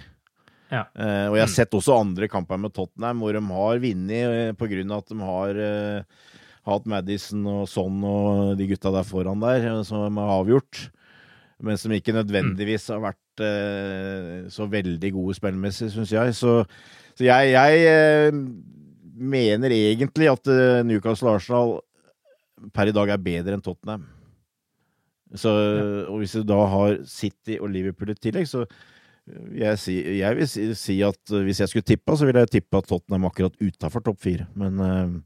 [0.71, 0.85] Ja.
[0.95, 4.85] Eh, og jeg har sett også andre kamper med Tottenham hvor de har vunnet eh,
[4.85, 6.29] av at de har eh,
[6.69, 10.89] hatt Madison og Son og de gutta der foran der, eh, som har avgjort.
[11.61, 16.35] Men som ikke nødvendigvis har vært eh, så veldig gode spillmessig, syns jeg.
[16.37, 16.63] Så,
[17.17, 18.39] så jeg, jeg eh,
[19.21, 21.79] mener egentlig at eh, Newcastle Arsenal
[22.77, 24.07] per i dag er bedre enn Tottenham.
[25.37, 25.53] Så,
[26.11, 28.65] Og hvis du da har City og Liverpool i tillegg, så
[29.55, 32.57] jeg, si, jeg vil si, si at eh, hvis jeg skulle tippa, så ville jeg
[32.57, 34.49] tippa Tottenham akkurat utafor topp fire.
[34.59, 35.19] Men eh,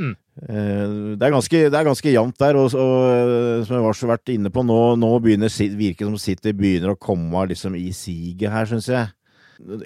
[0.00, 0.14] Mm.
[0.48, 2.58] Eh, det, er ganske, det ganske jevnt der.
[2.60, 6.54] Og, og eh, som jeg har vært inne på, nå, nå begynner virker som City
[6.56, 9.12] begynner å komme liksom, i siget her, syns jeg.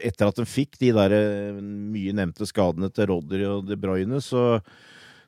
[0.06, 4.22] Etter at de fikk de der eh, mye nevnte skadene til Rodry og De Bruyne,
[4.22, 4.60] så,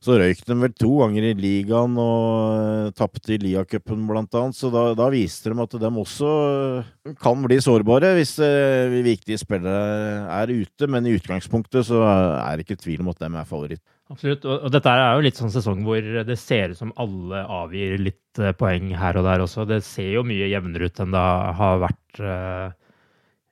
[0.03, 2.27] så røyk de vel to ganger i ligaen og
[2.61, 4.59] uh, tapte i Lia-cupen blant annet.
[4.59, 9.41] Så da, da viste de at de også eh, kan bli sårbare hvis uh, viktige
[9.41, 10.91] spillere er ute.
[10.93, 13.85] Men i utgangspunktet så er det ikke tvil om at de er favoritt.
[14.13, 14.47] Absolutt.
[14.47, 18.43] Og, dette er jo litt sånn sesong hvor det ser ut som alle avgir litt
[18.43, 19.67] eh, poeng her og der også.
[19.69, 21.29] Det ser jo mye jevnere ut enn det
[21.61, 22.23] har vært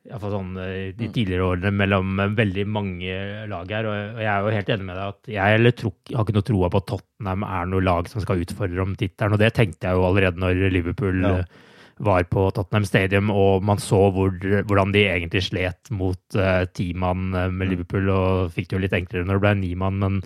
[0.05, 3.13] Iallfall sånn eh, de tidligere årene mellom eh, veldig mange
[3.49, 3.87] lag her.
[3.89, 6.49] Og, jeg er jo helt enig med deg at jeg eller tro, har ikke noe
[6.51, 9.37] troa på at Tottenham er noe lag som skal utfordre om tittelen.
[9.37, 11.39] Og det tenkte jeg jo allerede når Liverpool Ja.
[11.41, 11.63] eh,
[12.05, 17.29] var på Tottenham Stadium, og man så hvor, hvordan de egentlig slet mot uh, timann
[17.31, 20.17] med Liverpool, og fikk det jo litt enklere når det ble nimann, men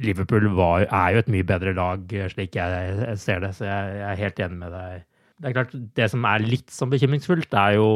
[0.00, 4.08] Liverpool var, er jo et mye bedre lag, slik jeg ser det, så jeg, jeg
[4.08, 5.04] er helt enig med deg.
[5.38, 7.88] Det er klart, det som er litt sånn bekymringsfullt, er jo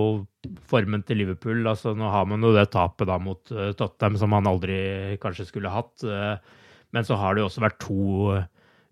[0.70, 1.64] formen til Liverpool.
[1.66, 4.76] Altså, nå har man jo det tapet da mot eh, Tottenham som man aldri
[5.22, 6.36] kanskje skulle hatt, eh,
[6.94, 8.02] men så har det jo også vært to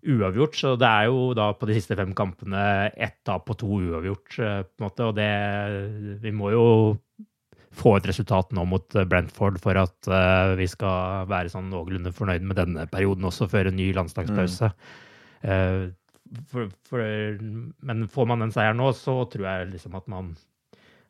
[0.01, 3.69] uavgjort, så det er jo da på de siste fem kampene ett tap og to
[3.77, 6.65] uavgjort, eh, på en måte, og det Vi må jo
[7.71, 10.09] få et resultat nå mot Brentford for at
[10.59, 14.73] vi skal være sånn noenlunde fornøyd med denne perioden også, før en ny landslagspause.
[15.41, 15.89] Eh,
[16.51, 17.03] for, for,
[17.83, 20.31] men får man den seieren nå, så tror jeg liksom at man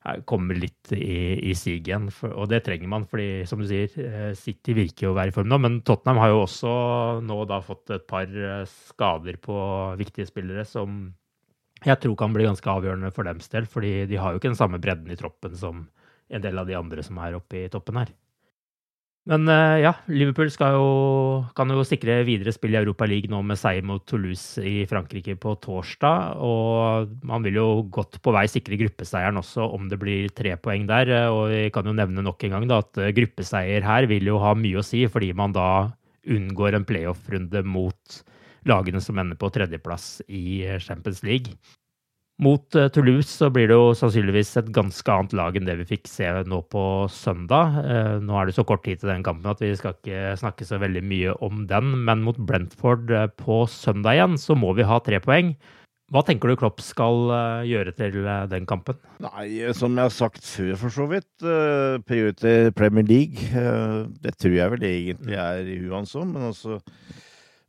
[0.05, 2.09] er- kommer litt i, i sig igjen.
[2.13, 5.33] For, og det trenger man, fordi som du sier, eh, City virker jo å være
[5.33, 5.59] i form nå.
[5.61, 6.73] Men Tottenham har jo også
[7.25, 9.57] nå da fått et par eh, skader på
[10.01, 11.03] viktige spillere som
[11.81, 13.65] jeg tror kan bli ganske avgjørende for dems del.
[13.65, 15.87] fordi de har jo ikke den samme bredden i troppen som
[16.29, 18.11] en del av de andre som er oppe i toppen her.
[19.29, 20.85] Men eh, ja, Liverpool jo,
[21.53, 25.35] kan jo sikre videre spill i Europa League nå med seier mot Toulouse i Frankrike
[25.37, 26.39] på torsdag.
[26.41, 30.87] Og man vil jo godt på vei sikre gruppeseieren også, om det blir tre poeng
[30.89, 31.13] der.
[31.13, 34.33] Eh, Og vi kan jo nevne nok en gang da, at eh, gruppeseier her vil
[34.33, 35.69] jo ha mye å si, fordi man da
[36.25, 38.21] unngår en playoff-runde mot
[38.69, 41.53] lagene som ender på tredjeplass i Champions League.
[42.41, 45.89] Mot eh, Toulouse så blir det jo sannsynligvis et ganske annet lag enn det vi
[45.91, 47.75] fikk se nå på søndag.
[47.85, 50.65] Eh, Nå er det så kort tid til den kampen at vi skal ikke snakke
[50.65, 54.89] så veldig mye om den, men mot Brentford eh, på søndag igjen så må vi
[54.89, 55.53] ha tre poeng.
[56.11, 57.29] Hva tenker du Klopp skal
[57.63, 58.17] gjøre til
[58.51, 58.97] den kampen?
[59.23, 61.29] Nei, som jeg har sagt før, for så vidt.
[62.03, 63.47] Prioritere Premier League.
[64.19, 66.81] det tror jeg vel egentlig er òg, men altså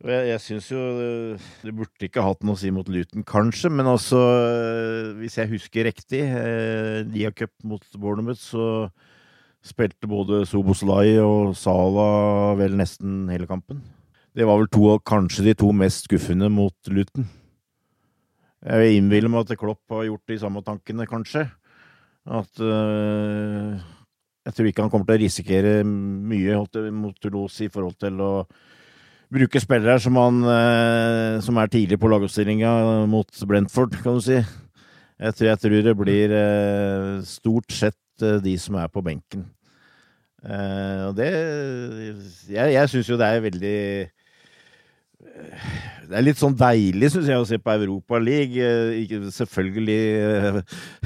[0.02, 3.22] og Jeg, jeg syns jo eh, Det burde ikke hatt noe å si mot Luton,
[3.26, 8.90] kanskje, men altså eh, Hvis jeg husker riktig, eh, Lia Cup mot Bournemouth, så
[9.62, 13.78] spilte både Soboslai og Sala vel nesten hele kampen.
[14.34, 17.28] Det var vel to kanskje de to mest skuffende mot Luton.
[18.62, 21.46] Jeg vil innbille meg at Klopp har gjort de samme tankene, kanskje.
[22.26, 23.78] At eh,
[24.42, 26.58] Jeg tror ikke han kommer til å risikere mye
[26.90, 28.32] mot Toulouse i forhold til å
[29.32, 32.72] bruke spillere som, han, eh, som er tidlig på lagoppstillinga
[33.10, 34.38] mot Brentford, kan du si.
[35.22, 39.46] Jeg tror, jeg tror det blir eh, stort sett øh, de som er på benken.
[40.42, 41.28] Eh, og det
[42.50, 43.78] Jeg, jeg syns jo det er veldig
[46.12, 48.60] det er litt sånn deilig, syns jeg, å se på Europa League.
[48.60, 50.58] Eh, selvfølgelig eh,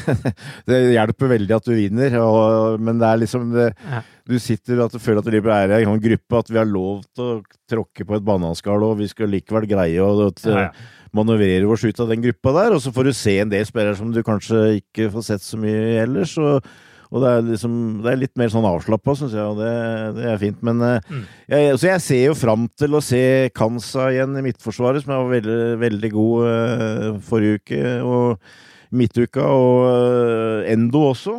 [0.68, 4.02] Det hjelper veldig at du vinner, og, men det er liksom det, Ja.
[4.26, 7.04] Du sitter og føler at Liverpool er i en sånn gruppe, at vi har lov
[7.14, 7.34] til å
[7.70, 10.72] tråkke på et bananskall, og vi skal likevel greie å å Ja, ja.
[11.14, 12.74] manøvrere oss ut av den gruppa der.
[12.74, 15.60] Og så får du se en del spillere som du kanskje ikke får sett så
[15.62, 16.34] mye ellers.
[16.42, 16.66] Og,
[17.10, 19.72] og det er, liksom, det er litt mer sånn avslappa, syns jeg, og det,
[20.18, 20.62] det er fint.
[20.66, 21.24] Men eh, Mm.
[21.52, 23.20] jeg, så jeg ser jo fram til å se
[23.54, 29.86] Kansa igjen i Midtforsvaret, som var veldig, veldig god uh, forrige uke, og midtuka, og
[29.86, 31.36] uh, Endo også.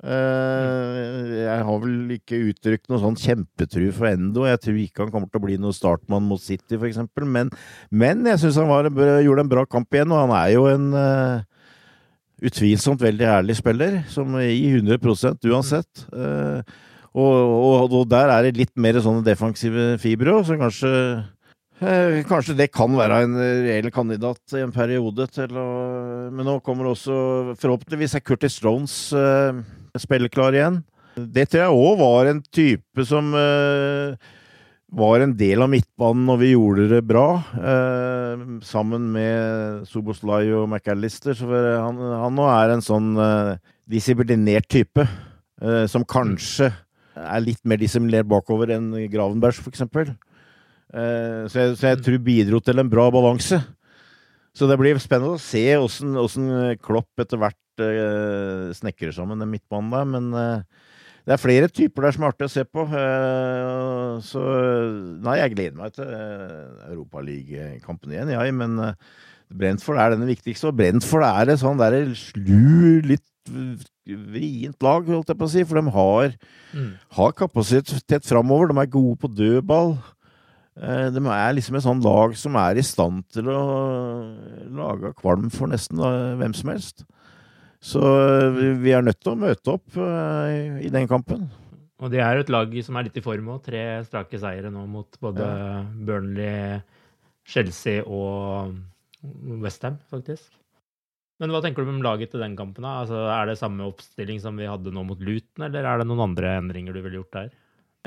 [0.00, 4.46] Uh, jeg har vel ikke uttrykt noe sånn kjempetru for Endo.
[4.48, 7.02] Jeg tror ikke han kommer til å bli noen startmann mot City, f.eks.
[7.28, 7.50] Men,
[7.92, 8.88] men jeg syns han var,
[9.20, 11.42] gjorde en bra kamp igjen, og han er jo en eh,
[12.46, 16.06] utvilsomt veldig ærlig spiller, som gir 100 uansett.
[16.12, 16.78] Eh,
[17.10, 20.92] og, og, og, der er det litt mer sånne defensive fibre så kanskje
[21.82, 23.34] eh, Kanskje det kan være en
[23.64, 25.66] reell kandidat i en periode til å
[26.30, 29.58] Men nå kommer også Forhåpentligvis er Curtis Jones eh,
[29.98, 30.78] spilleklar igjen.
[31.18, 34.14] Det tror jeg òg var en type som eh,
[34.90, 40.66] var en del av midtbanen når vi gjorde det bra, eh, sammen med Soboslai og
[40.68, 41.36] McAllister.
[41.38, 43.52] Så han, han nå er en sånn eh,
[43.90, 45.06] disiplinert type,
[45.62, 46.72] eh, som kanskje
[47.20, 49.86] er litt mer disiplinert bakover enn Gravenbergs, f.eks.
[49.86, 53.60] Eh, så, jeg, så jeg tror bidro til en bra balanse.
[54.56, 56.50] Så det blir spennende å se åssen
[56.82, 60.08] Klopp etter hvert eh, snekrer sammen den midtbanen der.
[60.16, 60.88] Men eh,
[61.26, 62.84] det er flere typer der som er artig å se på.
[62.86, 64.44] Eh, så
[65.22, 68.54] nei, jeg gleder meg til eh, Europaligakampen igjen, jeg.
[68.56, 69.18] Men eh,
[69.60, 70.70] Brentford er den viktigste.
[70.70, 75.66] Og Brentford er et sånn der slu, litt vrient lag, holdt jeg på å si.
[75.68, 76.34] For de har,
[76.72, 76.88] mm.
[77.18, 78.72] har kapasitet framover.
[78.72, 79.94] De er gode på dødball.
[80.80, 83.62] De er liksom et sånn lag som er i stand til å
[84.72, 86.00] lage kvalm for nesten
[86.40, 87.04] hvem som helst.
[87.80, 88.00] Så
[88.82, 91.48] vi er nødt til å møte opp eh, i den kampen.
[92.00, 93.62] Og det er et lag som er litt i form òg.
[93.64, 95.80] Tre strake seire nå mot både ja.
[96.08, 96.80] Burnley,
[97.48, 98.76] Chelsea og
[99.60, 100.48] Westham, faktisk.
[101.40, 102.84] Men hva tenker du om laget til den kampen?
[102.84, 103.00] da?
[103.02, 106.26] Altså, er det samme oppstilling som vi hadde nå mot Luton, eller er det noen
[106.28, 107.48] andre endringer du ville gjort der?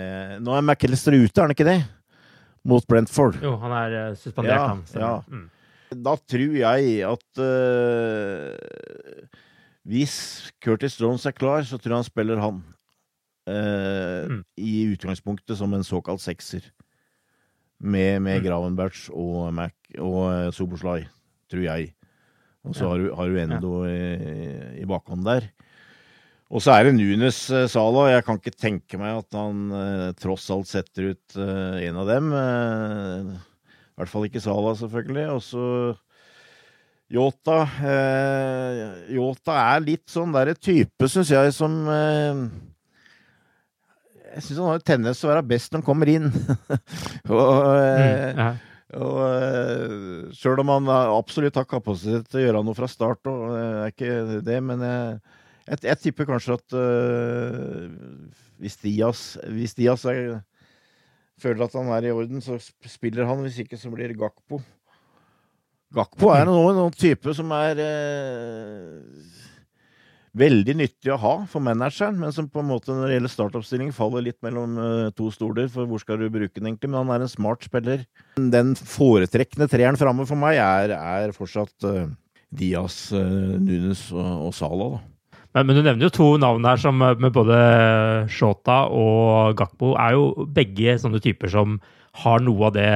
[0.01, 1.79] Eh, nå er McAllister ute, er han ikke det?
[2.69, 3.41] Mot Brentford.
[3.43, 4.85] Jo, han er uh, suspendert, ja, han.
[4.93, 5.13] Ja.
[5.33, 5.49] Mm.
[6.05, 7.49] Da tror jeg at uh,
[9.83, 10.15] hvis
[10.63, 12.61] Curtis Jones er klar, så tror jeg han spiller han.
[13.43, 14.39] Eh, mm.
[14.55, 16.69] I utgangspunktet som en såkalt sekser.
[17.83, 18.45] Med, med mm.
[18.45, 21.01] Gravenberch og, Mac, og uh, Soboslai,
[21.51, 21.89] tror jeg.
[22.63, 22.91] Og så ja.
[22.93, 23.91] har, du, har, du, Endo ja.
[23.91, 25.49] i, i bakhånd der.
[26.53, 28.05] Og så er det Nunes uh, Sala.
[28.13, 32.07] Jeg kan ikke tenke meg at han uh, tross alt setter ut uh, en av
[32.07, 32.31] dem.
[32.31, 35.27] I hvert fall ikke Sala, selvfølgelig.
[35.35, 35.67] Og så
[37.11, 42.43] Yota eh, Yota er litt sånn derre type, syns jeg, som eh,
[44.33, 46.29] Jeg syns han har en tendens til å være best når han kommer inn.
[47.37, 48.49] og eh, mm, ja.
[48.97, 53.93] og Sjøl om han absolutt har kapasitet til å gjøre noe fra start, og er
[53.93, 55.19] ikke det, men jeg,
[55.67, 57.91] jeg, jeg tipper kanskje at uh,
[58.63, 60.39] hvis Dias, hvis Dias er,
[61.41, 63.43] føler at han er i orden, så spiller han.
[63.43, 64.61] Hvis ikke, så blir Gakpo.
[65.93, 69.33] Gakpo er noen, noen type som er eh,
[70.33, 73.93] veldig nyttig å ha for manageren, men som på en måte når det gjelder startoppstilling
[73.93, 76.89] faller litt mellom eh, to stoler, for hvor skal du bruke den egentlig?
[76.89, 78.05] Men han er en smart spiller.
[78.41, 82.09] Den foretrekkende treeren framme for meg er, er fortsatt eh,
[82.53, 85.03] Diaz, uh, Nunes og, og Sala, da.
[85.53, 87.57] Men, men, du nevner jo to navn her som med både
[88.33, 91.77] Shota og Gakpo er jo begge sånne typer som
[92.13, 92.89] har noe av det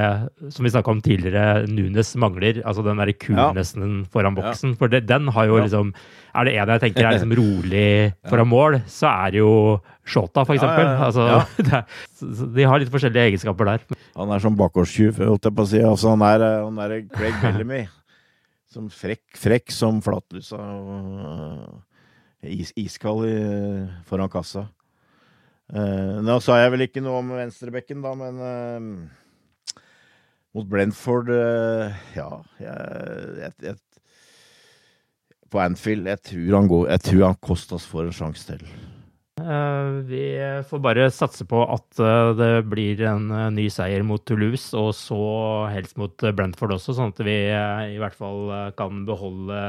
[0.54, 2.60] som vi snakka om tidligere, Nunes mangler.
[2.62, 4.76] Altså den derre coolnessen foran boksen.
[4.78, 5.90] For det, den har jo liksom
[6.38, 7.88] Er det en jeg tenker er liksom rolig
[8.30, 9.54] foran mål, så er det jo
[10.08, 10.92] Shota, for eksempel.
[11.08, 11.26] Altså,
[11.68, 11.82] det,
[12.54, 13.88] de har litt forskjellige egenskaper der.
[14.16, 15.82] Han er som bakgårdstjuv, holdt jeg på å si.
[15.82, 17.88] Altså, han er, han er Craig Bellamy.
[18.70, 23.26] Som frekk, frekk som flatlusa og is, iskald
[24.06, 24.68] foran kassa.
[25.68, 29.82] Uh, nå sa jeg vel ikke noe om venstrebekken, da, men uh,
[30.56, 32.30] mot Brentford uh, Ja,
[32.62, 33.76] jeg, jeg, jeg,
[35.52, 38.64] På Anfield jeg tror han, går, jeg tror han Kostas får en sjanse til.
[39.38, 40.24] Eh, vi
[40.70, 44.96] får bare satse på at eh, det blir en eh, ny seier mot Toulouse, og
[44.98, 45.20] så
[45.70, 47.36] helst mot Brentford også, sånn at vi
[47.94, 49.60] i hvert fall kan beholde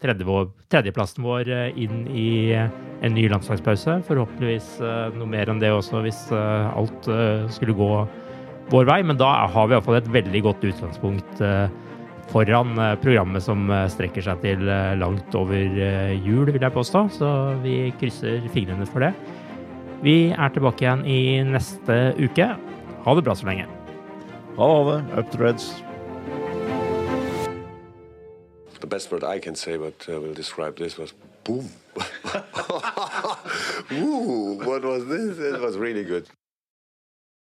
[0.00, 4.00] tredjeplassen vår inn i en ny landslagspause.
[4.08, 4.78] Forhåpentligvis
[5.18, 7.08] noe mer enn det også, hvis alt
[7.52, 7.92] skulle gå
[8.72, 9.00] vår vei.
[9.04, 11.44] Men da har vi iallfall et veldig godt utgangspunkt
[12.30, 15.58] foran eh, programmet som eh, strekker seg til eh, langt over
[16.24, 17.04] jul, vil jeg påstå.
[17.18, 17.28] Så
[17.64, 19.12] vi krysser fingrene for det.
[20.04, 22.48] Vi er tilbake igjen i neste uke.
[23.04, 23.66] Ha det bra så lenge.
[24.56, 24.98] Ha det.
[25.18, 25.70] Up to reds.
[28.80, 31.12] The best word I can say, but uh, will describe this was
[31.44, 31.68] boom.
[33.92, 35.38] Ooh, what was this?
[35.38, 36.26] It was really good.